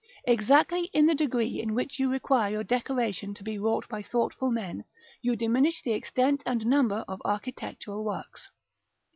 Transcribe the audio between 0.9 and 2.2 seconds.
in the degree in which you